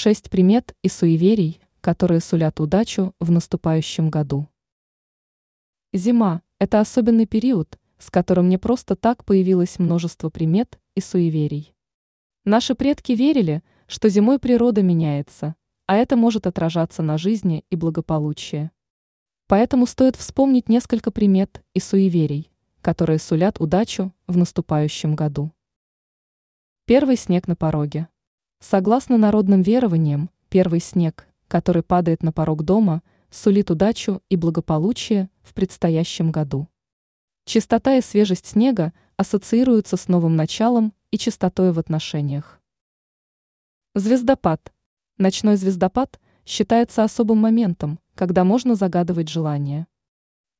Шесть 0.00 0.30
примет 0.30 0.76
и 0.84 0.88
суеверий, 0.88 1.60
которые 1.80 2.20
сулят 2.20 2.60
удачу 2.60 3.16
в 3.18 3.32
наступающем 3.32 4.10
году. 4.10 4.46
Зима– 5.92 6.42
это 6.60 6.78
особенный 6.78 7.26
период, 7.26 7.80
с 7.98 8.08
которым 8.08 8.48
не 8.48 8.58
просто 8.58 8.94
так 8.94 9.24
появилось 9.24 9.80
множество 9.80 10.30
примет 10.30 10.78
и 10.94 11.00
суеверий. 11.00 11.74
Наши 12.44 12.76
предки 12.76 13.10
верили, 13.10 13.64
что 13.88 14.08
зимой 14.08 14.38
природа 14.38 14.84
меняется, 14.84 15.56
а 15.86 15.96
это 15.96 16.14
может 16.14 16.46
отражаться 16.46 17.02
на 17.02 17.18
жизни 17.18 17.64
и 17.68 17.74
благополучии. 17.74 18.70
Поэтому 19.48 19.84
стоит 19.84 20.14
вспомнить 20.14 20.68
несколько 20.68 21.10
примет 21.10 21.64
и 21.74 21.80
суеверий, 21.80 22.52
которые 22.82 23.18
сулят 23.18 23.60
удачу 23.60 24.14
в 24.28 24.36
наступающем 24.36 25.16
году. 25.16 25.50
Первый 26.84 27.16
снег 27.16 27.48
на 27.48 27.56
пороге. 27.56 28.06
Согласно 28.60 29.16
народным 29.18 29.62
верованиям, 29.62 30.30
первый 30.48 30.80
снег, 30.80 31.28
который 31.46 31.82
падает 31.82 32.22
на 32.22 32.32
порог 32.32 32.64
дома, 32.64 33.02
сулит 33.30 33.70
удачу 33.70 34.20
и 34.28 34.36
благополучие 34.36 35.30
в 35.42 35.54
предстоящем 35.54 36.32
году. 36.32 36.68
Чистота 37.44 37.96
и 37.96 38.02
свежесть 38.02 38.46
снега 38.46 38.92
ассоциируются 39.16 39.96
с 39.96 40.08
новым 40.08 40.36
началом 40.36 40.92
и 41.10 41.18
чистотой 41.18 41.72
в 41.72 41.78
отношениях. 41.78 42.60
Звездопад. 43.94 44.72
Ночной 45.16 45.56
звездопад 45.56 46.20
считается 46.44 47.04
особым 47.04 47.38
моментом, 47.38 48.00
когда 48.14 48.44
можно 48.44 48.74
загадывать 48.74 49.28
желания. 49.28 49.86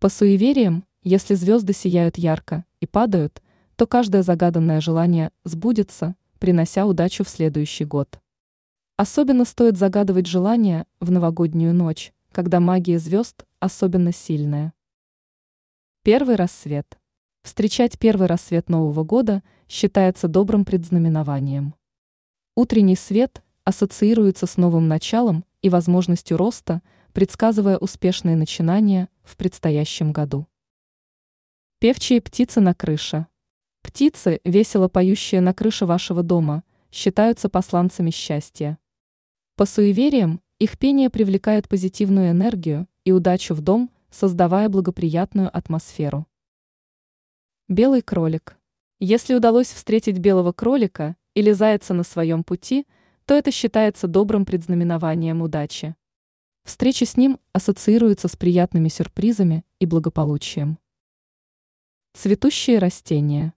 По 0.00 0.08
суевериям, 0.08 0.84
если 1.02 1.34
звезды 1.34 1.72
сияют 1.72 2.18
ярко 2.18 2.64
и 2.80 2.86
падают, 2.86 3.42
то 3.76 3.86
каждое 3.86 4.22
загаданное 4.22 4.80
желание 4.80 5.30
сбудется, 5.44 6.16
принося 6.42 6.86
удачу 6.86 7.22
в 7.22 7.28
следующий 7.28 7.84
год. 7.84 8.20
Особенно 8.96 9.44
стоит 9.44 9.78
загадывать 9.78 10.26
желания 10.26 10.88
в 10.98 11.12
новогоднюю 11.12 11.72
ночь, 11.72 12.12
когда 12.32 12.58
магия 12.58 12.98
звезд 12.98 13.44
особенно 13.60 14.12
сильная. 14.12 14.72
Первый 16.02 16.34
рассвет. 16.34 16.98
Встречать 17.44 17.96
первый 17.96 18.26
рассвет 18.26 18.68
Нового 18.68 19.04
года 19.04 19.44
считается 19.68 20.26
добрым 20.26 20.64
предзнаменованием. 20.64 21.76
Утренний 22.56 22.96
свет 22.96 23.40
ассоциируется 23.62 24.46
с 24.46 24.56
новым 24.56 24.88
началом 24.88 25.44
и 25.60 25.68
возможностью 25.68 26.36
роста, 26.36 26.82
предсказывая 27.12 27.78
успешные 27.78 28.34
начинания 28.34 29.08
в 29.22 29.36
предстоящем 29.36 30.10
году. 30.12 30.48
Певчие 31.78 32.20
птицы 32.20 32.58
на 32.58 32.74
крыше. 32.74 33.28
Птицы, 33.82 34.40
весело 34.44 34.88
поющие 34.88 35.40
на 35.40 35.52
крыше 35.52 35.86
вашего 35.86 36.22
дома, 36.22 36.64
считаются 36.90 37.48
посланцами 37.48 38.10
счастья. 38.10 38.78
По 39.56 39.66
суевериям, 39.66 40.40
их 40.58 40.78
пение 40.78 41.10
привлекает 41.10 41.68
позитивную 41.68 42.30
энергию 42.30 42.86
и 43.04 43.12
удачу 43.12 43.54
в 43.54 43.60
дом, 43.60 43.90
создавая 44.10 44.68
благоприятную 44.68 45.54
атмосферу. 45.56 46.26
Белый 47.68 48.02
кролик. 48.02 48.56
Если 49.00 49.34
удалось 49.34 49.68
встретить 49.68 50.18
белого 50.18 50.52
кролика 50.52 51.16
или 51.34 51.52
зайца 51.52 51.94
на 51.94 52.04
своем 52.04 52.44
пути, 52.44 52.86
то 53.24 53.34
это 53.34 53.50
считается 53.50 54.06
добрым 54.06 54.44
предзнаменованием 54.44 55.42
удачи. 55.42 55.96
Встреча 56.64 57.06
с 57.06 57.16
ним 57.16 57.40
ассоциируется 57.52 58.28
с 58.28 58.36
приятными 58.36 58.88
сюрпризами 58.88 59.64
и 59.80 59.86
благополучием. 59.86 60.78
Цветущие 62.14 62.78
растения. 62.78 63.54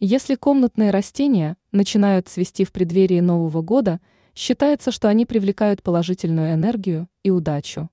Если 0.00 0.34
комнатные 0.34 0.90
растения 0.90 1.56
начинают 1.72 2.28
цвести 2.28 2.64
в 2.64 2.72
преддверии 2.72 3.20
Нового 3.20 3.62
года– 3.62 4.00
Считается, 4.34 4.90
что 4.90 5.08
они 5.08 5.26
привлекают 5.26 5.82
положительную 5.82 6.54
энергию 6.54 7.08
и 7.22 7.30
удачу. 7.30 7.88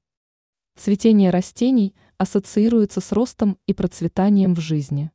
Цветение 0.75 1.29
растений 1.29 1.93
ассоциируется 2.17 2.99
с 2.99 3.11
ростом 3.11 3.59
и 3.67 3.73
процветанием 3.73 4.55
в 4.55 4.59
жизни. 4.59 5.11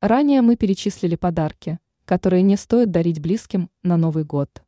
Ранее 0.00 0.42
мы 0.42 0.56
перечислили 0.56 1.16
подарки, 1.16 1.80
которые 2.04 2.42
не 2.42 2.56
стоит 2.56 2.92
дарить 2.92 3.20
близким 3.20 3.68
на 3.82 3.96
Новый 3.96 4.24
год. 4.24 4.62